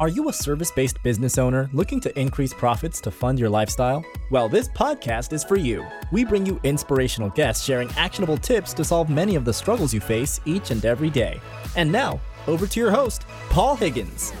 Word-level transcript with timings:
Are 0.00 0.08
you 0.08 0.30
a 0.30 0.32
service 0.32 0.70
based 0.70 0.96
business 1.02 1.36
owner 1.36 1.68
looking 1.74 2.00
to 2.00 2.18
increase 2.18 2.54
profits 2.54 3.02
to 3.02 3.10
fund 3.10 3.38
your 3.38 3.50
lifestyle? 3.50 4.02
Well, 4.30 4.48
this 4.48 4.66
podcast 4.66 5.34
is 5.34 5.44
for 5.44 5.56
you. 5.56 5.86
We 6.10 6.24
bring 6.24 6.46
you 6.46 6.58
inspirational 6.64 7.28
guests 7.28 7.66
sharing 7.66 7.90
actionable 7.98 8.38
tips 8.38 8.72
to 8.74 8.82
solve 8.82 9.10
many 9.10 9.34
of 9.34 9.44
the 9.44 9.52
struggles 9.52 9.92
you 9.92 10.00
face 10.00 10.40
each 10.46 10.70
and 10.70 10.82
every 10.86 11.10
day. 11.10 11.38
And 11.76 11.92
now, 11.92 12.18
over 12.46 12.66
to 12.66 12.80
your 12.80 12.90
host, 12.90 13.26
Paul 13.50 13.76
Higgins. 13.76 14.32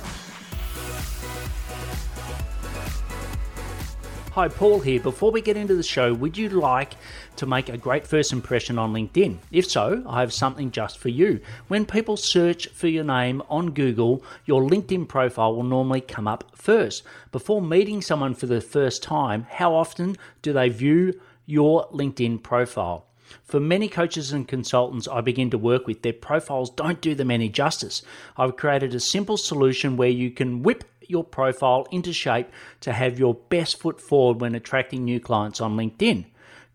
Hi, 4.40 4.48
Paul 4.48 4.80
here. 4.80 5.00
Before 5.00 5.30
we 5.30 5.42
get 5.42 5.58
into 5.58 5.74
the 5.74 5.82
show, 5.82 6.14
would 6.14 6.38
you 6.38 6.48
like 6.48 6.94
to 7.36 7.44
make 7.44 7.68
a 7.68 7.76
great 7.76 8.06
first 8.06 8.32
impression 8.32 8.78
on 8.78 8.94
LinkedIn? 8.94 9.36
If 9.52 9.70
so, 9.70 10.02
I 10.06 10.20
have 10.20 10.32
something 10.32 10.70
just 10.70 10.96
for 10.96 11.10
you. 11.10 11.40
When 11.68 11.84
people 11.84 12.16
search 12.16 12.66
for 12.68 12.88
your 12.88 13.04
name 13.04 13.42
on 13.50 13.72
Google, 13.72 14.24
your 14.46 14.62
LinkedIn 14.62 15.08
profile 15.08 15.54
will 15.54 15.64
normally 15.64 16.00
come 16.00 16.26
up 16.26 16.56
first. 16.56 17.02
Before 17.32 17.60
meeting 17.60 18.00
someone 18.00 18.34
for 18.34 18.46
the 18.46 18.62
first 18.62 19.02
time, 19.02 19.46
how 19.50 19.74
often 19.74 20.16
do 20.40 20.54
they 20.54 20.70
view 20.70 21.20
your 21.44 21.86
LinkedIn 21.88 22.42
profile? 22.42 23.04
For 23.44 23.60
many 23.60 23.88
coaches 23.88 24.32
and 24.32 24.48
consultants 24.48 25.06
I 25.06 25.20
begin 25.20 25.50
to 25.50 25.58
work 25.58 25.86
with, 25.86 26.00
their 26.00 26.14
profiles 26.14 26.70
don't 26.70 27.02
do 27.02 27.14
them 27.14 27.30
any 27.30 27.50
justice. 27.50 28.00
I've 28.38 28.56
created 28.56 28.94
a 28.94 29.00
simple 29.00 29.36
solution 29.36 29.98
where 29.98 30.08
you 30.08 30.30
can 30.30 30.62
whip 30.62 30.84
your 31.10 31.24
profile 31.24 31.86
into 31.90 32.12
shape 32.12 32.48
to 32.80 32.92
have 32.92 33.18
your 33.18 33.34
best 33.34 33.80
foot 33.80 34.00
forward 34.00 34.40
when 34.40 34.54
attracting 34.54 35.04
new 35.04 35.20
clients 35.20 35.60
on 35.60 35.76
LinkedIn. 35.76 36.26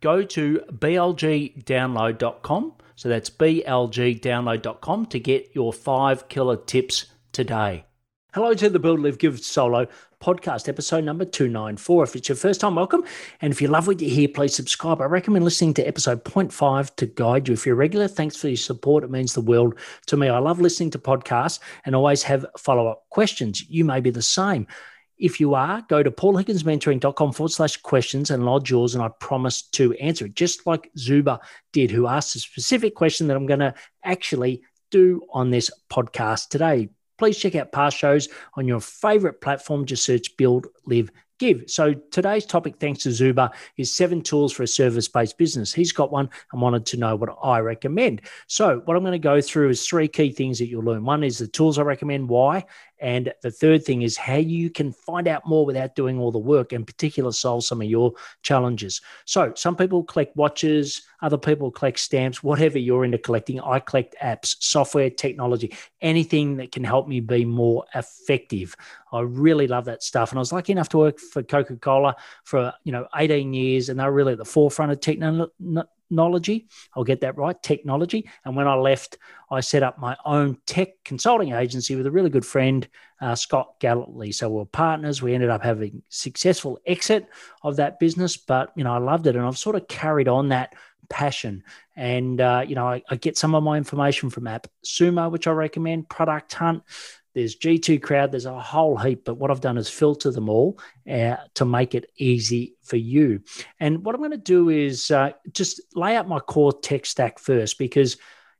Go 0.02 0.24
to 0.24 0.60
blgdownload.com. 0.72 2.74
So 2.96 3.10
that's 3.10 3.30
blgdownload.com 3.30 5.06
to 5.08 5.20
get 5.20 5.50
your 5.54 5.74
five 5.74 6.30
killer 6.30 6.58
tips 6.58 7.08
today. 7.32 7.86
Hello 8.36 8.54
to 8.54 8.70
the 8.70 8.80
Build 8.80 9.00
Live 9.00 9.18
Give 9.18 9.40
Solo 9.40 9.88
podcast, 10.22 10.68
episode 10.68 11.06
number 11.06 11.24
294. 11.24 12.04
If 12.04 12.16
it's 12.18 12.28
your 12.28 12.36
first 12.36 12.60
time, 12.60 12.76
welcome. 12.76 13.06
And 13.40 13.54
if 13.54 13.62
you 13.62 13.70
love 13.70 13.88
what 13.88 14.02
you 14.02 14.10
hear, 14.10 14.28
please 14.28 14.54
subscribe. 14.54 15.00
I 15.00 15.06
recommend 15.06 15.46
listening 15.46 15.74
to 15.76 15.88
episode 15.88 16.26
0.5 16.26 16.96
to 16.98 17.06
guide 17.06 17.48
you. 17.48 17.54
If 17.54 17.66
you're 17.66 17.76
regular, 17.76 18.10
thanks 18.10 18.36
for 18.36 18.50
your 18.50 18.58
support. 18.58 19.06
It 19.06 19.10
means 19.10 19.34
the 19.34 19.40
world 19.40 19.80
to 20.08 20.18
me. 20.18 20.28
I 20.28 20.40
love 20.40 20.60
listening 20.60 20.92
to 20.92 21.00
podcasts 21.00 21.60
and 21.86 21.96
always 21.96 22.24
have 22.24 22.46
follow 22.58 22.88
up 22.88 23.06
questions. 23.10 23.64
You 23.70 23.86
may 23.86 24.02
be 24.02 24.10
the 24.10 24.22
same. 24.22 24.68
If 25.18 25.40
you 25.40 25.54
are, 25.54 25.86
go 25.88 26.04
to 26.04 26.12
paulhigginsmentoring.com 26.12 27.32
forward 27.32 27.52
slash 27.54 27.78
questions 27.78 28.32
and 28.32 28.44
lodge 28.44 28.70
yours, 28.70 28.96
and 28.96 29.02
I 29.02 29.12
promise 29.22 29.62
to 29.62 29.94
answer 29.94 30.26
it, 30.26 30.36
just 30.36 30.68
like 30.68 30.92
Zuba 30.98 31.40
did, 31.72 31.90
who 31.90 32.06
asked 32.08 32.36
a 32.36 32.40
specific 32.40 32.96
question 32.96 33.28
that 33.28 33.38
I'm 33.38 33.46
going 33.46 33.62
to 33.62 33.76
actually 34.04 34.62
do 34.92 35.22
on 35.32 35.52
this 35.52 35.72
podcast 35.90 36.50
today. 36.50 36.90
Please 37.18 37.38
check 37.38 37.56
out 37.56 37.72
past 37.72 37.98
shows 37.98 38.28
on 38.56 38.68
your 38.68 38.80
favorite 38.80 39.42
platform. 39.42 39.86
Just 39.86 40.04
search 40.04 40.36
Build, 40.38 40.68
Live, 40.86 41.12
Give. 41.38 41.64
So 41.68 41.94
today's 42.12 42.46
topic, 42.46 42.76
thanks 42.80 43.04
to 43.04 43.12
Zuba, 43.12 43.52
is 43.76 43.94
seven 43.94 44.22
tools 44.22 44.54
for 44.54 44.64
a 44.64 44.68
service 44.68 45.10
based 45.10 45.38
business. 45.38 45.74
He's 45.74 45.92
got 45.92 46.12
one 46.12 46.30
and 46.54 46.62
wanted 46.62 46.86
to 46.88 46.98
know 46.98 47.18
what 47.18 47.38
I 47.44 47.60
recommend. 47.60 48.22
So, 48.48 48.82
what 48.86 48.96
I'm 48.96 49.04
going 49.04 49.12
to 49.12 49.20
go 49.20 49.42
through 49.42 49.70
is 49.70 49.86
three 49.86 50.08
key 50.08 50.32
things 50.32 50.60
that 50.60 50.68
you'll 50.68 50.86
learn. 50.86 51.04
One 51.04 51.26
is 51.26 51.38
the 51.38 51.48
tools 51.48 51.78
I 51.78 51.82
recommend, 51.82 52.30
why, 52.30 52.64
and 53.00 53.34
the 53.42 53.52
third 53.52 53.84
thing 53.84 54.02
is 54.02 54.18
how 54.18 54.38
you 54.38 54.70
can 54.70 54.92
find 54.92 55.28
out 55.28 55.46
more 55.46 55.66
without 55.66 55.96
doing 55.96 56.20
all 56.20 56.32
the 56.32 56.40
work, 56.40 56.72
and 56.72 56.88
particular, 56.88 57.32
solve 57.32 57.64
some 57.64 57.82
of 57.82 57.88
your 57.88 58.14
challenges. 58.42 59.02
So, 59.26 59.54
some 59.56 59.76
people 59.76 60.04
collect 60.04 60.36
watches, 60.36 61.02
other 61.22 61.38
people 61.38 61.72
collect 61.72 62.00
stamps, 62.00 62.44
whatever 62.44 62.80
you're 62.80 63.06
into 63.06 63.18
collecting. 63.18 63.60
I 63.60 63.80
collect 63.80 64.16
apps, 64.22 64.56
software, 64.60 65.10
technology, 65.10 65.74
anything 66.02 66.58
that 66.58 66.72
can 66.72 66.84
help 66.84 67.08
me 67.08 67.20
be 67.20 67.46
more 67.46 67.86
effective. 67.96 68.76
I 69.12 69.22
really 69.22 69.68
love 69.68 69.86
that 69.86 70.04
stuff. 70.04 70.32
And 70.32 70.40
I 70.40 70.42
was 70.42 70.54
lucky 70.54 70.72
enough 70.72 70.90
to 70.90 70.98
work 70.98 71.20
for 71.20 71.44
Coca 71.44 71.76
Cola 71.78 72.16
for, 72.44 72.74
you 72.84 72.92
know, 72.92 73.08
18 73.16 73.54
years, 73.54 73.90
and 73.90 74.00
they're 74.00 74.12
really 74.12 74.34
at 74.34 74.40
the 74.40 74.46
forefront 74.46 74.92
of 74.92 75.00
technology 75.00 75.52
technology. 76.10 76.68
I'll 76.96 77.04
get 77.04 77.22
that 77.22 77.38
right, 77.38 77.62
technology. 77.62 78.30
And 78.44 78.56
when 78.56 78.68
I 78.68 78.76
left, 78.76 79.18
I 79.50 79.60
set 79.60 79.84
up 79.84 80.00
my 80.00 80.16
own 80.26 80.58
tech 80.66 80.90
consulting 81.04 81.54
agency 81.54 81.96
with 81.96 82.06
a 82.06 82.12
really 82.12 82.30
good 82.30 82.46
friend, 82.46 82.88
uh, 83.22 83.36
Scott 83.36 83.76
Gallantly. 83.80 84.32
So 84.32 84.50
we 84.50 84.62
are 84.62 84.66
partners. 84.66 85.22
We 85.22 85.34
ended 85.34 85.50
up 85.50 85.64
having 85.64 86.04
successful 86.10 86.80
exit 86.86 87.28
of 87.64 87.78
that 87.78 88.00
business, 88.00 88.38
but 88.38 88.72
you 88.76 88.84
know 88.84 88.94
I 88.94 88.98
loved 88.98 89.28
it, 89.28 89.36
and 89.36 89.46
I've 89.46 89.58
sort 89.58 89.76
of 89.76 89.88
carried 89.88 90.28
on 90.28 90.50
that 90.50 90.74
passion. 91.10 91.64
And 91.96 92.42
uh, 92.42 92.64
you 92.68 92.76
know 92.76 92.88
I, 92.88 93.04
I 93.10 93.16
get 93.16 93.38
some 93.38 93.56
of 93.56 93.64
my 93.64 93.78
information 93.78 94.30
from 94.30 94.48
App 94.48 94.68
Sumo, 94.86 95.32
which 95.32 95.48
I 95.48 95.52
recommend, 95.52 96.10
Product 96.10 96.54
Hunt. 96.54 96.84
There's 97.36 97.58
G2 97.58 98.02
Crowd, 98.02 98.32
there's 98.32 98.46
a 98.46 98.60
whole 98.60 98.98
heap, 98.98 99.26
but 99.26 99.36
what 99.36 99.52
I've 99.52 99.62
done 99.62 99.78
is 99.78 99.90
filter 99.90 100.32
them 100.32 100.50
all 100.50 100.80
uh, 101.10 101.36
to 101.56 101.66
make 101.66 101.94
it 101.94 102.10
easy 102.18 102.76
for 102.82 102.96
you. 102.96 103.42
And 103.80 104.04
what 104.06 104.16
I'm 104.16 104.22
going 104.22 104.32
to 104.32 104.38
do 104.38 104.70
is 104.70 105.12
uh, 105.12 105.32
just 105.52 105.82
lay 105.94 106.16
out 106.16 106.30
my 106.30 106.40
core 106.40 106.74
tech 106.74 107.06
stack 107.06 107.38
first 107.38 107.78
because 107.78 108.16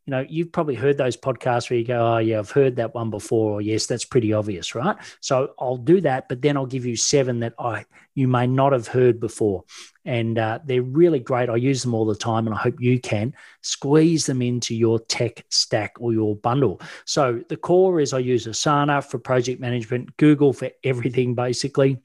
you 0.06 0.12
know, 0.12 0.26
you've 0.28 0.52
probably 0.52 0.76
heard 0.76 0.98
those 0.98 1.18
podcasts 1.18 1.70
where 1.70 1.80
you 1.80 1.86
go, 1.86 2.16
Oh, 2.16 2.18
yeah, 2.20 2.40
I've 2.40 2.52
heard 2.52 2.76
that 2.76 2.94
one 2.94 3.10
before, 3.10 3.54
or 3.54 3.62
yes, 3.62 3.88
that's 3.88 4.06
pretty 4.06 4.34
obvious, 4.34 4.76
right? 4.76 4.96
So 5.20 5.54
I'll 5.60 5.78
do 5.78 6.02
that, 6.02 6.30
but 6.30 6.42
then 6.42 6.58
I'll 6.58 6.66
give 6.66 6.86
you 6.86 6.96
seven 6.96 7.40
that 7.40 7.54
I 7.58 7.86
you 8.16 8.28
may 8.30 8.48
not 8.48 8.72
have 8.72 8.88
heard 8.88 9.20
before. 9.20 9.66
And 10.06 10.40
uh, 10.40 10.60
they're 10.66 10.82
really 10.82 11.20
great. 11.20 11.50
I 11.50 11.58
use 11.58 11.84
them 11.84 11.94
all 11.94 12.06
the 12.06 12.16
time, 12.16 12.48
and 12.48 12.56
I 12.56 12.60
hope 12.60 12.80
you 12.80 13.00
can 13.00 13.34
squeeze 13.62 14.26
them 14.26 14.42
into 14.42 14.74
your 14.74 15.00
tech 15.00 15.44
stack 15.50 15.96
or 16.00 16.14
your 16.14 16.36
bundle. 16.36 16.82
So 17.06 17.42
the 17.50 17.58
core 17.58 18.00
is 18.00 18.14
I 18.14 18.20
use 18.20 18.48
Asana 18.48 19.04
for 19.04 19.20
project 19.20 19.60
management, 19.60 20.16
Google 20.18 20.54
for 20.54 20.70
everything, 20.84 21.36
basically. 21.36 22.00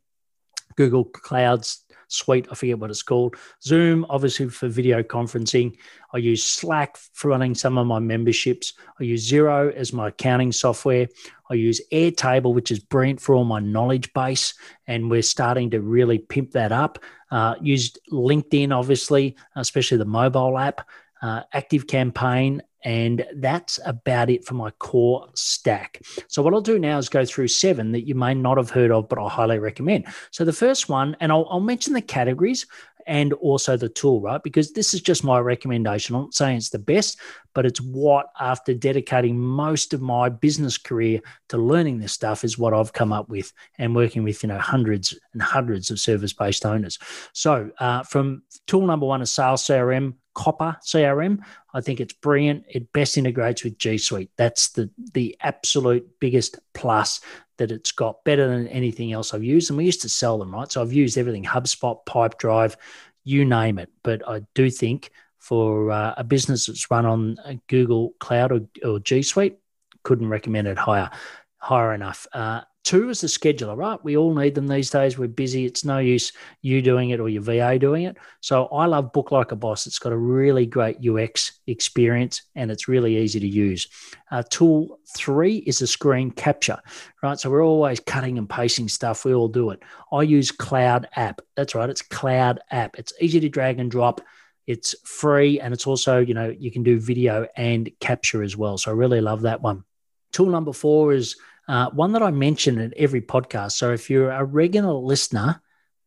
Google 0.81 1.05
Clouds 1.05 1.85
suite. 2.09 2.47
I 2.51 2.55
forget 2.55 2.79
what 2.79 2.89
it's 2.89 3.03
called. 3.03 3.37
Zoom, 3.63 4.07
obviously, 4.09 4.49
for 4.49 4.67
video 4.67 5.03
conferencing. 5.03 5.77
I 6.15 6.17
use 6.17 6.43
Slack 6.43 6.97
for 7.13 7.29
running 7.29 7.55
some 7.55 7.77
of 7.77 7.87
my 7.87 7.99
memberships. 7.99 8.73
I 8.99 9.05
use 9.05 9.31
Xero 9.31 9.71
as 9.75 9.93
my 9.93 10.09
accounting 10.09 10.53
software. 10.53 11.07
I 11.51 11.55
use 11.55 11.83
Airtable, 11.93 12.55
which 12.55 12.71
is 12.71 12.79
brilliant 12.79 13.21
for 13.21 13.35
all 13.35 13.45
my 13.45 13.61
knowledge 13.61 14.11
base. 14.15 14.55
And 14.87 15.11
we're 15.11 15.21
starting 15.21 15.69
to 15.73 15.83
really 15.83 16.19
pimp 16.19 16.53
that 16.53 16.73
up. 16.73 16.99
Uh, 17.31 17.57
used 17.61 17.99
LinkedIn, 18.11 18.75
obviously, 18.75 19.37
especially 19.55 19.99
the 19.99 20.07
mobile 20.07 20.57
app. 20.57 20.89
Uh, 21.21 21.43
Active 21.53 21.87
Campaign 21.87 22.63
and 22.83 23.27
that's 23.37 23.79
about 23.85 24.31
it 24.31 24.45
for 24.45 24.55
my 24.55 24.71
core 24.73 25.29
stack. 25.35 26.01
So, 26.29 26.43
what 26.43 26.55
I'll 26.55 26.61
do 26.61 26.79
now 26.79 26.99
is 26.99 27.09
go 27.09 27.25
through 27.25 27.49
seven 27.49 27.93
that 27.93 28.07
you 28.07 28.15
may 28.15 28.35
not 28.35 28.57
have 28.57 28.71
heard 28.71 28.91
of, 28.91 29.09
but 29.09 29.19
I 29.19 29.29
highly 29.29 29.59
recommend. 29.59 30.07
So, 30.31 30.45
the 30.45 30.53
first 30.53 30.89
one, 30.89 31.17
and 31.21 31.31
I'll, 31.33 31.47
I'll 31.51 31.61
mention 31.61 31.93
the 31.93 32.03
categories 32.03 32.67
and 33.07 33.33
also 33.35 33.77
the 33.77 33.89
tool, 33.89 34.21
right? 34.21 34.43
Because 34.43 34.73
this 34.73 34.95
is 34.95 35.01
just 35.01 35.25
my 35.25 35.39
recommendation. 35.39 36.15
I'm 36.15 36.23
not 36.23 36.35
saying 36.35 36.59
it's 36.59 36.71
the 36.71 36.79
best, 36.79 37.19
but 37.55 37.67
it's 37.67 37.81
what, 37.81 38.27
after 38.39 38.75
dedicating 38.75 39.39
most 39.39 39.93
of 39.93 40.01
my 40.01 40.29
business 40.29 40.79
career 40.79 41.21
to 41.49 41.59
learning 41.59 41.99
this 41.99 42.13
stuff, 42.13 42.45
is 42.45 42.59
what 42.59 42.75
I've 42.75 42.93
come 42.93 43.13
up 43.13 43.29
with 43.29 43.53
and 43.79 43.97
working 43.97 44.23
with, 44.23 44.43
you 44.43 44.49
know, 44.49 44.59
hundreds 44.59 45.19
and 45.33 45.43
hundreds 45.43 45.91
of 45.91 45.99
service 45.99 46.33
based 46.33 46.65
owners. 46.65 46.99
So, 47.33 47.71
uh, 47.79 48.03
from 48.05 48.43
tool 48.67 48.87
number 48.87 49.07
one 49.07 49.23
is 49.23 49.31
Sales 49.33 49.65
CRM, 49.65 50.15
Copper 50.41 50.75
CRM. 50.83 51.45
I 51.75 51.83
think 51.83 52.01
it's 52.01 52.15
brilliant. 52.15 52.65
It 52.67 52.91
best 52.95 53.19
integrates 53.19 53.63
with 53.63 53.77
G 53.77 53.99
Suite. 53.99 54.31
That's 54.39 54.71
the 54.71 54.89
the 55.13 55.37
absolute 55.43 56.09
biggest 56.19 56.59
plus 56.73 57.21
that 57.59 57.71
it's 57.71 57.93
got 57.93 58.25
better 58.25 58.49
than 58.49 58.67
anything 58.69 59.13
else 59.13 59.35
I've 59.35 59.45
used. 59.45 59.69
And 59.69 59.77
we 59.77 59.85
used 59.85 60.01
to 60.01 60.09
sell 60.09 60.39
them, 60.39 60.55
right? 60.55 60.73
So 60.73 60.81
I've 60.81 60.95
used 60.95 61.19
everything 61.19 61.45
HubSpot, 61.45 61.99
Pipedrive, 62.07 62.77
you 63.23 63.45
name 63.45 63.79
it. 63.79 63.91
But 64.03 64.27
I 64.27 64.41
do 64.55 64.71
think 64.71 65.11
for 65.41 65.91
uh, 65.91 66.15
a 66.17 66.25
business 66.25 66.65
that's 66.67 66.91
run 66.91 67.05
on 67.05 67.37
Google 67.69 68.15
Cloud 68.19 68.53
or, 68.53 68.61
or 68.83 68.99
G 68.99 69.21
Suite, 69.21 69.59
couldn't 70.05 70.31
recommend 70.31 70.69
it 70.69 70.79
higher, 70.79 71.11
higher 71.61 71.95
enough. 71.95 72.27
Uh, 72.33 72.63
Two 72.83 73.11
is 73.11 73.21
the 73.21 73.27
scheduler, 73.27 73.77
right? 73.77 74.03
We 74.03 74.17
all 74.17 74.35
need 74.35 74.55
them 74.55 74.67
these 74.67 74.89
days. 74.89 75.19
We're 75.19 75.29
busy. 75.29 75.67
It's 75.67 75.85
no 75.85 75.99
use 75.99 76.33
you 76.63 76.81
doing 76.81 77.11
it 77.11 77.21
or 77.21 77.29
your 77.29 77.43
VA 77.43 77.79
doing 77.79 78.05
it. 78.05 78.17
So 78.41 78.67
I 78.69 78.87
love 78.87 79.13
Book 79.13 79.31
Like 79.33 79.53
a 79.53 79.57
Boss. 79.57 79.87
It's 79.87 79.99
got 79.99 80.13
a 80.13 80.17
really 80.17 80.65
great 80.65 80.97
UX 81.07 81.61
experience 81.67 82.43
and 82.55 82.71
it's 82.71 82.89
really 82.89 83.19
easy 83.19 83.39
to 83.39 83.47
use. 83.47 83.87
Uh, 84.31 84.43
tool 84.49 84.99
three 85.15 85.59
is 85.59 85.83
a 85.83 85.87
screen 85.87 86.31
capture, 86.31 86.79
right? 87.23 87.39
So 87.39 87.51
we're 87.51 87.65
always 87.65 88.01
cutting 88.01 88.39
and 88.39 88.49
pasting 88.49 88.89
stuff. 88.89 89.27
We 89.27 89.35
all 89.35 89.49
do 89.49 89.71
it. 89.71 89.83
I 90.11 90.23
use 90.23 90.51
Cloud 90.51 91.07
App. 91.17 91.43
That's 91.57 91.75
right. 91.75 91.91
It's 91.91 92.03
Cloud 92.03 92.61
App. 92.71 92.99
It's 92.99 93.13
easy 93.21 93.41
to 93.41 93.49
drag 93.51 93.79
and 93.79 93.91
drop. 93.91 94.23
It's 94.67 94.95
free 95.05 95.61
and 95.61 95.75
it's 95.75 95.87
also, 95.87 96.19
you 96.19 96.33
know, 96.33 96.49
you 96.49 96.71
can 96.71 96.83
do 96.83 96.99
video 96.99 97.47
and 97.57 97.91
capture 98.01 98.43
as 98.43 98.57
well. 98.57 98.79
So 98.79 98.91
I 98.91 98.95
really 98.95 99.21
love 99.21 99.43
that 99.43 99.61
one. 99.61 99.85
Tool 100.33 100.47
number 100.47 100.73
four 100.73 101.13
is 101.13 101.37
uh, 101.69 101.91
one 101.91 102.13
that 102.13 102.23
I 102.23 102.31
mention 102.31 102.79
in 102.79 102.93
every 102.97 103.21
podcast. 103.21 103.73
So 103.73 103.93
if 103.93 104.11
you're 104.11 104.31
a 104.31 104.45
regular 104.45 104.93
listener, 104.93 105.63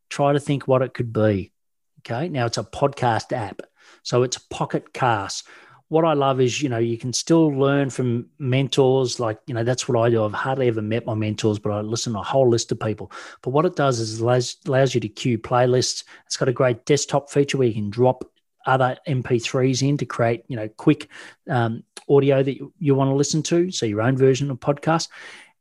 try 0.09 0.33
to 0.33 0.39
think 0.39 0.67
what 0.67 0.81
it 0.81 0.93
could 0.93 1.13
be. 1.13 1.51
Okay. 2.01 2.29
Now 2.29 2.45
it's 2.45 2.57
a 2.57 2.63
podcast 2.63 3.31
app. 3.31 3.61
So 4.03 4.23
it's 4.23 4.37
Pocket 4.37 4.93
Cast. 4.93 5.47
what 5.93 6.05
I 6.05 6.13
love 6.13 6.41
is, 6.41 6.61
you 6.61 6.69
know, 6.69 6.79
you 6.79 6.97
can 6.97 7.13
still 7.13 7.49
learn 7.49 7.89
from 7.91 8.27
mentors. 8.39 9.19
Like, 9.19 9.39
you 9.45 9.53
know, 9.53 9.63
that's 9.63 9.87
what 9.87 10.01
I 10.01 10.09
do. 10.09 10.25
I've 10.25 10.33
hardly 10.33 10.67
ever 10.67 10.81
met 10.81 11.05
my 11.05 11.13
mentors, 11.13 11.59
but 11.59 11.71
I 11.71 11.81
listen 11.81 12.13
to 12.13 12.19
a 12.19 12.23
whole 12.23 12.49
list 12.49 12.71
of 12.71 12.79
people. 12.79 13.11
But 13.43 13.51
what 13.51 13.65
it 13.65 13.75
does 13.75 13.99
is 13.99 14.19
it 14.19 14.23
allows, 14.23 14.57
allows 14.65 14.95
you 14.95 15.01
to 15.01 15.07
queue 15.07 15.37
playlists. 15.37 16.03
It's 16.25 16.35
got 16.35 16.49
a 16.49 16.53
great 16.53 16.85
desktop 16.85 17.29
feature 17.29 17.59
where 17.59 17.67
you 17.67 17.75
can 17.75 17.91
drop 17.91 18.23
other 18.65 18.97
MP3s 19.07 19.87
in 19.87 19.97
to 19.97 20.05
create, 20.05 20.43
you 20.47 20.55
know, 20.55 20.67
quick 20.67 21.09
um, 21.49 21.83
audio 22.09 22.43
that 22.43 22.57
you, 22.57 22.73
you 22.79 22.95
want 22.95 23.09
to 23.09 23.15
listen 23.15 23.43
to. 23.43 23.71
So 23.71 23.85
your 23.85 24.01
own 24.01 24.17
version 24.17 24.51
of 24.51 24.59
podcast. 24.59 25.09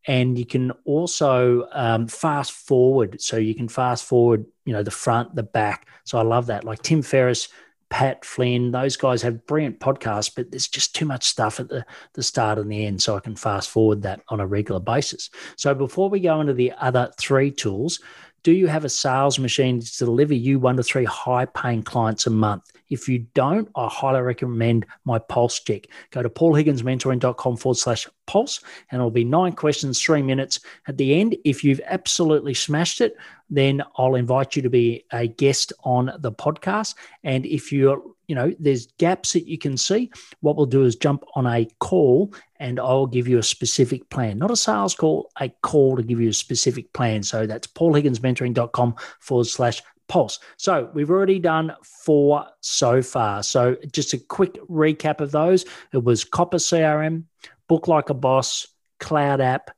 And 0.06 0.36
you 0.36 0.44
can 0.44 0.72
also 0.84 1.68
um, 1.72 2.08
fast 2.08 2.52
forward. 2.52 3.20
So 3.20 3.36
you 3.36 3.54
can 3.54 3.68
fast 3.68 4.04
forward, 4.04 4.44
you 4.64 4.72
know, 4.72 4.82
the 4.82 4.90
front, 4.90 5.34
the 5.34 5.44
back. 5.44 5.86
So 6.04 6.18
I 6.18 6.22
love 6.22 6.46
that. 6.46 6.64
Like 6.64 6.82
Tim 6.82 7.02
Ferriss 7.02 7.48
Pat 7.92 8.24
Flynn, 8.24 8.70
those 8.70 8.96
guys 8.96 9.20
have 9.20 9.46
brilliant 9.46 9.78
podcasts, 9.78 10.34
but 10.34 10.50
there's 10.50 10.66
just 10.66 10.94
too 10.94 11.04
much 11.04 11.24
stuff 11.24 11.60
at 11.60 11.68
the, 11.68 11.84
the 12.14 12.22
start 12.22 12.58
and 12.58 12.72
the 12.72 12.86
end. 12.86 13.02
So 13.02 13.16
I 13.16 13.20
can 13.20 13.36
fast 13.36 13.68
forward 13.68 14.00
that 14.02 14.22
on 14.28 14.40
a 14.40 14.46
regular 14.46 14.80
basis. 14.80 15.28
So 15.56 15.74
before 15.74 16.08
we 16.08 16.18
go 16.18 16.40
into 16.40 16.54
the 16.54 16.72
other 16.80 17.12
three 17.20 17.50
tools, 17.50 18.00
do 18.42 18.52
you 18.52 18.66
have 18.66 18.84
a 18.84 18.88
sales 18.88 19.38
machine 19.38 19.80
to 19.80 19.98
deliver 19.98 20.34
you 20.34 20.58
one 20.58 20.76
to 20.76 20.82
three 20.82 21.04
high 21.04 21.44
paying 21.44 21.82
clients 21.82 22.26
a 22.26 22.30
month? 22.30 22.70
If 22.90 23.08
you 23.08 23.20
don't, 23.34 23.68
I 23.76 23.88
highly 23.88 24.20
recommend 24.20 24.86
my 25.04 25.18
pulse 25.18 25.60
check. 25.60 25.86
Go 26.10 26.22
to 26.22 26.28
paulhigginsmentoring.com 26.28 27.56
forward 27.56 27.76
slash 27.76 28.08
pulse, 28.32 28.60
and 28.90 28.98
it'll 28.98 29.10
be 29.10 29.24
nine 29.24 29.52
questions, 29.52 30.00
three 30.00 30.22
minutes. 30.22 30.60
At 30.88 30.96
the 30.96 31.20
end, 31.20 31.36
if 31.44 31.62
you've 31.62 31.82
absolutely 31.84 32.54
smashed 32.54 33.00
it, 33.00 33.14
then 33.50 33.82
I'll 33.96 34.14
invite 34.14 34.56
you 34.56 34.62
to 34.62 34.70
be 34.70 35.04
a 35.12 35.26
guest 35.26 35.72
on 35.84 36.10
the 36.18 36.32
podcast. 36.32 36.94
And 37.22 37.44
if 37.44 37.70
you're 37.70 38.02
you 38.28 38.36
know 38.36 38.54
there's 38.58 38.86
gaps 38.98 39.34
that 39.34 39.46
you 39.46 39.58
can 39.58 39.76
see 39.76 40.10
what 40.40 40.56
we'll 40.56 40.64
do 40.64 40.84
is 40.84 40.96
jump 40.96 41.22
on 41.34 41.44
a 41.46 41.68
call 41.80 42.32
and 42.60 42.78
i'll 42.80 43.06
give 43.06 43.28
you 43.28 43.36
a 43.36 43.42
specific 43.42 44.08
plan. 44.08 44.38
Not 44.38 44.50
a 44.50 44.56
sales 44.56 44.94
call 44.94 45.30
a 45.38 45.50
call 45.62 45.96
to 45.96 46.02
give 46.02 46.20
you 46.20 46.30
a 46.30 46.32
specific 46.32 46.90
plan. 46.94 47.24
So 47.24 47.46
that's 47.46 47.66
paulhigginsmentoring.com 47.66 48.94
forward 49.20 49.48
slash 49.48 49.82
pulse. 50.08 50.38
So 50.56 50.90
we've 50.94 51.10
already 51.10 51.38
done 51.38 51.72
four 51.82 52.46
so 52.60 53.02
far. 53.02 53.42
So 53.42 53.76
just 53.92 54.12
a 54.12 54.18
quick 54.18 54.54
recap 54.68 55.20
of 55.20 55.30
those. 55.30 55.64
It 55.92 56.04
was 56.04 56.24
copper 56.24 56.58
crm 56.58 57.24
book 57.72 57.88
like 57.88 58.10
a 58.10 58.14
boss 58.14 58.66
cloud 59.00 59.40
app 59.40 59.70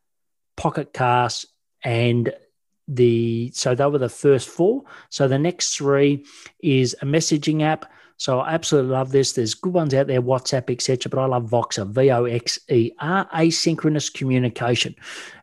pocket 0.56 0.93
cast 0.93 1.46
and 1.85 2.35
the 2.88 3.52
so 3.55 3.73
they 3.76 3.87
were 3.87 3.99
the 3.99 4.08
first 4.08 4.49
four. 4.49 4.82
So 5.11 5.29
the 5.29 5.38
next 5.38 5.76
three 5.76 6.26
is 6.58 6.96
a 7.00 7.05
messaging 7.05 7.62
app 7.62 7.88
so 8.16 8.40
I 8.40 8.52
absolutely 8.55 8.93
love 8.93 9.11
this. 9.11 9.32
There's 9.32 9.55
good 9.55 9.72
ones 9.72 9.93
out 9.93 10.06
there, 10.06 10.22
WhatsApp, 10.22 10.70
etc. 10.70 11.11
But 11.11 11.19
I 11.19 11.26
love 11.26 11.50
Voxer, 11.50 11.87
V 11.87 12.11
O 12.11 12.25
X 12.25 12.58
E 12.70 12.93
R, 13.00 13.28
asynchronous 13.34 14.12
communication. 14.12 14.94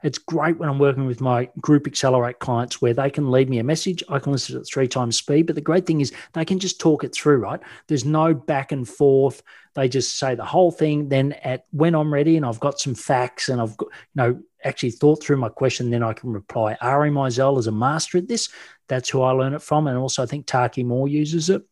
It's 0.03 0.17
great 0.17 0.57
when 0.57 0.69
I'm 0.69 0.79
working 0.79 1.05
with 1.05 1.21
my 1.21 1.49
group 1.59 1.85
accelerate 1.85 2.39
clients 2.39 2.81
where 2.81 2.93
they 2.93 3.09
can 3.09 3.29
leave 3.29 3.49
me 3.49 3.59
a 3.59 3.63
message. 3.63 4.03
I 4.09 4.19
can 4.19 4.31
listen 4.31 4.55
to 4.55 4.61
it 4.61 4.67
three 4.71 4.87
times 4.87 5.17
speed. 5.17 5.47
But 5.47 5.55
the 5.55 5.61
great 5.61 5.85
thing 5.85 6.01
is 6.01 6.13
they 6.33 6.45
can 6.45 6.59
just 6.59 6.79
talk 6.79 7.03
it 7.03 7.13
through, 7.13 7.37
right? 7.37 7.59
There's 7.87 8.05
no 8.05 8.33
back 8.33 8.71
and 8.71 8.87
forth. 8.87 9.43
They 9.73 9.87
just 9.89 10.17
say 10.17 10.35
the 10.35 10.45
whole 10.45 10.71
thing. 10.71 11.09
Then 11.09 11.33
at 11.43 11.65
when 11.71 11.93
I'm 11.93 12.13
ready 12.13 12.37
and 12.37 12.45
I've 12.45 12.59
got 12.59 12.79
some 12.79 12.95
facts 12.95 13.49
and 13.49 13.61
I've 13.61 13.75
got, 13.77 13.89
you 13.91 14.15
know, 14.15 14.41
actually 14.63 14.91
thought 14.91 15.23
through 15.23 15.37
my 15.37 15.49
question, 15.49 15.89
then 15.89 16.03
I 16.03 16.13
can 16.13 16.31
reply. 16.31 16.77
Ari 16.81 17.09
Meisel 17.09 17.57
is 17.57 17.67
a 17.67 17.71
master 17.71 18.17
at 18.17 18.27
this. 18.27 18.49
That's 18.87 19.09
who 19.09 19.21
I 19.21 19.31
learn 19.31 19.53
it 19.53 19.61
from. 19.61 19.87
And 19.87 19.97
also 19.97 20.23
I 20.23 20.25
think 20.25 20.45
Taki 20.45 20.83
Moore 20.83 21.07
uses 21.07 21.49
it 21.49 21.63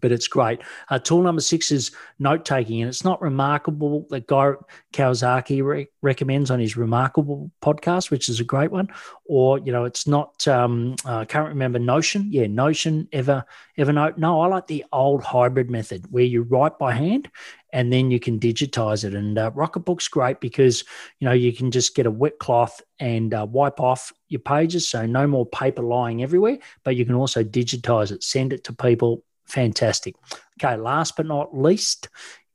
but 0.00 0.12
it's 0.12 0.28
great. 0.28 0.60
Uh, 0.90 0.98
tool 0.98 1.22
number 1.22 1.40
six 1.40 1.70
is 1.70 1.90
note 2.18 2.44
taking, 2.44 2.80
and 2.82 2.88
it's 2.88 3.04
not 3.04 3.20
remarkable 3.20 4.06
that 4.10 4.26
Guy 4.26 4.52
Kawasaki 4.92 5.62
re- 5.62 5.88
recommends 6.02 6.50
on 6.50 6.60
his 6.60 6.76
Remarkable 6.76 7.50
podcast, 7.62 8.10
which 8.10 8.28
is 8.28 8.40
a 8.40 8.44
great 8.44 8.70
one. 8.70 8.88
Or 9.24 9.58
you 9.58 9.72
know, 9.72 9.84
it's 9.84 10.06
not. 10.06 10.46
Um, 10.46 10.96
uh, 11.04 11.18
I 11.18 11.24
can't 11.24 11.48
remember 11.48 11.78
Notion. 11.78 12.26
Yeah, 12.30 12.46
Notion, 12.46 13.08
Ever 13.12 13.44
Evernote. 13.78 14.18
No, 14.18 14.40
I 14.40 14.46
like 14.46 14.66
the 14.66 14.84
old 14.92 15.22
hybrid 15.22 15.70
method 15.70 16.06
where 16.10 16.24
you 16.24 16.42
write 16.42 16.78
by 16.78 16.92
hand 16.92 17.30
and 17.76 17.92
then 17.92 18.10
you 18.10 18.18
can 18.18 18.40
digitize 18.40 19.04
it. 19.04 19.14
And 19.14 19.36
uh, 19.36 19.50
Rocketbook's 19.50 20.08
great 20.08 20.40
because 20.40 20.82
you 21.20 21.26
know 21.26 21.34
you 21.34 21.52
can 21.52 21.70
just 21.70 21.94
get 21.94 22.06
a 22.06 22.10
wet 22.10 22.38
cloth 22.38 22.80
and 22.98 23.34
uh, 23.34 23.46
wipe 23.48 23.80
off 23.80 24.14
your 24.28 24.40
pages, 24.40 24.88
so 24.88 25.04
no 25.04 25.26
more 25.26 25.44
paper 25.44 25.82
lying 25.82 26.22
everywhere. 26.22 26.56
But 26.84 26.96
you 26.96 27.04
can 27.04 27.14
also 27.14 27.44
digitize 27.44 28.12
it, 28.12 28.22
send 28.22 28.54
it 28.54 28.64
to 28.64 28.72
people 28.72 29.22
fantastic. 29.46 30.14
Okay, 30.60 30.76
last 30.76 31.16
but 31.16 31.26
not 31.26 31.56
least 31.56 32.08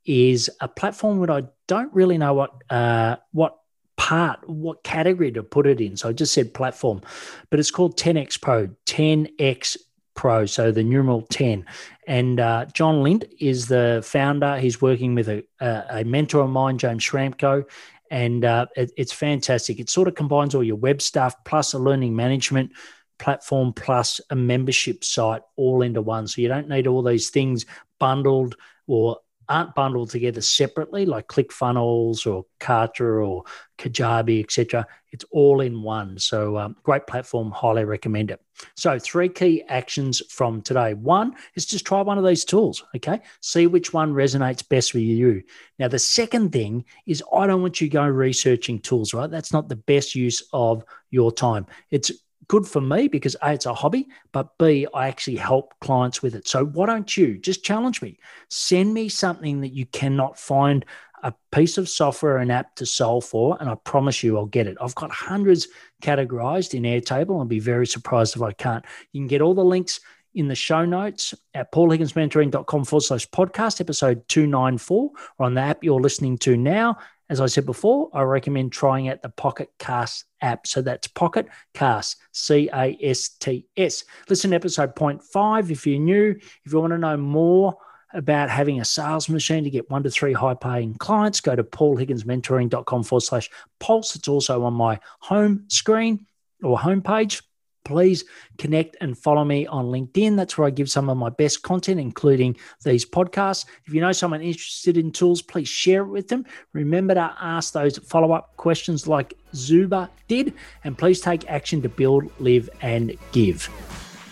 is 0.04 0.50
a 0.60 0.68
platform 0.68 1.20
that 1.20 1.30
I 1.30 1.44
don't 1.68 1.92
really 1.94 2.18
know 2.18 2.34
what 2.34 2.62
uh, 2.70 3.16
what 3.32 3.58
part, 3.96 4.48
what 4.48 4.82
category 4.82 5.30
to 5.32 5.42
put 5.42 5.66
it 5.66 5.80
in. 5.80 5.96
So 5.96 6.08
I 6.08 6.12
just 6.12 6.32
said 6.32 6.54
platform, 6.54 7.02
but 7.50 7.60
it's 7.60 7.70
called 7.70 7.96
10x 7.96 8.40
Pro, 8.40 8.68
10x 8.86 9.76
Pro, 10.14 10.44
so 10.46 10.72
the 10.72 10.82
numeral 10.82 11.22
10. 11.22 11.64
And 12.06 12.40
uh, 12.40 12.66
John 12.72 13.02
Lind 13.02 13.26
is 13.38 13.68
the 13.68 14.02
founder. 14.04 14.58
He's 14.58 14.82
working 14.82 15.14
with 15.14 15.28
a, 15.28 15.44
a, 15.60 16.04
mentor 16.04 16.40
of 16.40 16.50
mine, 16.50 16.78
James 16.78 17.04
Schramko, 17.04 17.64
and 18.10 18.44
uh, 18.44 18.66
it, 18.76 18.90
it's 18.96 19.12
fantastic. 19.12 19.78
It 19.78 19.88
sort 19.88 20.08
of 20.08 20.14
combines 20.16 20.54
all 20.54 20.64
your 20.64 20.76
web 20.76 21.00
stuff 21.00 21.34
plus 21.44 21.72
a 21.72 21.78
learning 21.78 22.16
management 22.16 22.72
platform 23.18 23.72
plus 23.72 24.20
a 24.30 24.36
membership 24.36 25.04
site 25.04 25.42
all 25.56 25.82
into 25.82 26.02
one. 26.02 26.26
So 26.26 26.40
you 26.40 26.48
don't 26.48 26.68
need 26.68 26.86
all 26.86 27.02
these 27.02 27.30
things 27.30 27.66
bundled 27.98 28.56
or 28.86 29.18
aren't 29.48 29.74
bundled 29.74 30.10
together 30.10 30.40
separately, 30.40 31.04
like 31.04 31.28
ClickFunnels 31.28 32.26
or 32.26 32.46
Kartra 32.60 33.26
or 33.26 33.44
Kajabi, 33.78 34.42
etc. 34.42 34.86
It's 35.10 35.24
all 35.30 35.60
in 35.60 35.82
one. 35.82 36.18
So 36.18 36.56
um, 36.56 36.76
great 36.82 37.06
platform, 37.06 37.50
highly 37.50 37.84
recommend 37.84 38.30
it. 38.30 38.40
So 38.76 38.98
three 38.98 39.28
key 39.28 39.62
actions 39.68 40.22
from 40.28 40.62
today. 40.62 40.94
One 40.94 41.34
is 41.54 41.66
just 41.66 41.84
try 41.84 42.00
one 42.00 42.18
of 42.18 42.24
these 42.24 42.44
tools. 42.44 42.84
Okay, 42.96 43.20
see 43.40 43.66
which 43.66 43.92
one 43.92 44.14
resonates 44.14 44.66
best 44.66 44.94
with 44.94 45.02
you. 45.02 45.42
Now 45.78 45.88
the 45.88 45.98
second 45.98 46.52
thing 46.52 46.84
is 47.06 47.22
I 47.34 47.46
don't 47.46 47.62
want 47.62 47.80
you 47.80 47.88
go 47.88 48.06
researching 48.06 48.80
tools. 48.80 49.12
Right, 49.12 49.30
that's 49.30 49.52
not 49.52 49.68
the 49.68 49.76
best 49.76 50.14
use 50.14 50.42
of 50.52 50.84
your 51.10 51.32
time. 51.32 51.66
It's 51.90 52.10
good 52.52 52.68
for 52.68 52.82
me 52.82 53.08
because 53.08 53.34
A, 53.40 53.54
it's 53.54 53.64
a 53.64 53.72
hobby, 53.72 54.06
but 54.30 54.58
B, 54.58 54.86
I 54.92 55.08
actually 55.08 55.38
help 55.38 55.72
clients 55.80 56.20
with 56.20 56.34
it. 56.34 56.46
So 56.46 56.66
why 56.66 56.84
don't 56.84 57.16
you 57.16 57.38
just 57.38 57.64
challenge 57.64 58.02
me? 58.02 58.18
Send 58.50 58.92
me 58.92 59.08
something 59.08 59.62
that 59.62 59.72
you 59.72 59.86
cannot 59.86 60.38
find 60.38 60.84
a 61.22 61.32
piece 61.50 61.78
of 61.78 61.88
software, 61.88 62.36
an 62.36 62.50
app 62.50 62.76
to 62.76 62.84
solve 62.84 63.24
for, 63.24 63.56
and 63.58 63.70
I 63.70 63.74
promise 63.76 64.22
you 64.22 64.36
I'll 64.36 64.44
get 64.44 64.66
it. 64.66 64.76
I've 64.82 64.94
got 64.94 65.10
hundreds 65.10 65.68
categorized 66.02 66.74
in 66.74 66.82
Airtable. 66.82 67.38
I'll 67.38 67.46
be 67.46 67.58
very 67.58 67.86
surprised 67.86 68.36
if 68.36 68.42
I 68.42 68.52
can't. 68.52 68.84
You 69.12 69.22
can 69.22 69.28
get 69.28 69.40
all 69.40 69.54
the 69.54 69.64
links 69.64 70.00
in 70.34 70.48
the 70.48 70.54
show 70.54 70.84
notes 70.84 71.32
at 71.54 71.72
paulhigginsmentoring.com 71.72 72.84
forward 72.84 73.02
slash 73.02 73.30
podcast, 73.30 73.80
episode 73.80 74.28
294, 74.28 75.10
or 75.38 75.46
on 75.46 75.54
the 75.54 75.62
app 75.62 75.82
you're 75.82 76.02
listening 76.02 76.36
to 76.36 76.54
now. 76.58 76.98
As 77.32 77.40
I 77.40 77.46
said 77.46 77.64
before, 77.64 78.10
I 78.12 78.20
recommend 78.24 78.72
trying 78.72 79.08
out 79.08 79.22
the 79.22 79.30
Pocket 79.30 79.70
Cast 79.78 80.26
app. 80.42 80.66
So 80.66 80.82
that's 80.82 81.08
Pocket 81.08 81.48
Cast, 81.72 82.18
C 82.32 82.68
A 82.74 82.94
S 83.00 83.30
T 83.30 83.64
S. 83.74 84.04
Listen 84.28 84.50
to 84.50 84.56
episode 84.56 84.94
0.5 84.94 85.70
if 85.70 85.86
you're 85.86 85.98
new. 85.98 86.36
If 86.66 86.70
you 86.70 86.78
want 86.78 86.92
to 86.92 86.98
know 86.98 87.16
more 87.16 87.78
about 88.12 88.50
having 88.50 88.82
a 88.82 88.84
sales 88.84 89.30
machine 89.30 89.64
to 89.64 89.70
get 89.70 89.88
one 89.88 90.02
to 90.02 90.10
three 90.10 90.34
high 90.34 90.52
paying 90.52 90.92
clients, 90.96 91.40
go 91.40 91.56
to 91.56 91.64
paulhigginsmentoring.com 91.64 93.02
forward 93.02 93.22
slash 93.22 93.48
pulse. 93.80 94.14
It's 94.14 94.28
also 94.28 94.64
on 94.64 94.74
my 94.74 95.00
home 95.20 95.64
screen 95.68 96.26
or 96.62 96.76
homepage 96.76 97.40
please 97.84 98.24
connect 98.58 98.96
and 99.00 99.16
follow 99.16 99.44
me 99.44 99.66
on 99.66 99.86
LinkedIn. 99.86 100.36
That's 100.36 100.56
where 100.56 100.66
I 100.66 100.70
give 100.70 100.90
some 100.90 101.08
of 101.08 101.16
my 101.16 101.30
best 101.30 101.62
content, 101.62 102.00
including 102.00 102.56
these 102.84 103.04
podcasts. 103.04 103.66
If 103.86 103.94
you 103.94 104.00
know 104.00 104.12
someone 104.12 104.42
interested 104.42 104.96
in 104.96 105.12
tools, 105.12 105.42
please 105.42 105.68
share 105.68 106.02
it 106.02 106.08
with 106.08 106.28
them. 106.28 106.44
Remember 106.72 107.14
to 107.14 107.34
ask 107.40 107.72
those 107.72 107.98
follow 107.98 108.32
up 108.32 108.56
questions 108.56 109.06
like 109.06 109.34
Zuba 109.54 110.10
did, 110.28 110.54
and 110.84 110.96
please 110.96 111.20
take 111.20 111.50
action 111.50 111.82
to 111.82 111.88
build, 111.88 112.30
live, 112.38 112.68
and 112.80 113.16
give. 113.32 113.68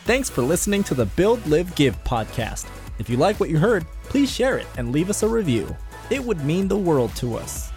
Thanks 0.04 0.30
for 0.30 0.42
listening 0.42 0.82
to 0.84 0.94
the 0.94 1.06
Build, 1.06 1.46
Live, 1.46 1.74
Give 1.74 2.02
podcast. 2.04 2.66
If 2.98 3.08
you 3.08 3.16
like 3.16 3.38
what 3.38 3.48
you 3.48 3.58
heard, 3.58 3.86
please 4.04 4.30
share 4.30 4.58
it 4.58 4.66
and 4.76 4.92
leave 4.92 5.08
us 5.08 5.22
a 5.22 5.28
review. 5.28 5.76
It 6.10 6.24
would 6.24 6.44
mean 6.44 6.68
the 6.68 6.76
world 6.76 7.14
to 7.16 7.36
us. 7.36 7.70